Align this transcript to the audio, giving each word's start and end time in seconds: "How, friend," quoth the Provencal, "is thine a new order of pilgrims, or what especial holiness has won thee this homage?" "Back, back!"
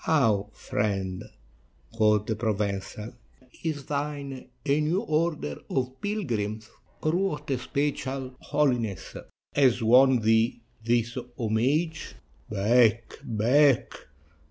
"How, 0.05 0.49
friend," 0.53 1.23
quoth 1.93 2.25
the 2.25 2.35
Provencal, 2.35 3.13
"is 3.63 3.85
thine 3.85 4.47
a 4.65 4.81
new 4.81 5.01
order 5.01 5.57
of 5.69 6.01
pilgrims, 6.01 6.71
or 7.03 7.11
what 7.11 7.51
especial 7.51 8.33
holiness 8.39 9.15
has 9.53 9.83
won 9.83 10.21
thee 10.21 10.59
this 10.83 11.15
homage?" 11.37 12.15
"Back, 12.49 13.19
back!" 13.23 13.95